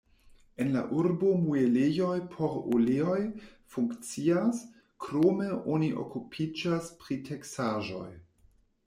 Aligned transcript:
En 0.63 0.69
la 0.75 0.79
urbo 0.99 1.33
muelejoj 1.41 2.15
por 2.31 2.55
oleoj 2.77 3.17
funkcias, 3.75 4.63
krome 5.05 5.51
oni 5.75 5.91
okupiĝas 6.05 6.89
pri 7.05 7.19
teksaĵoj. 7.29 8.09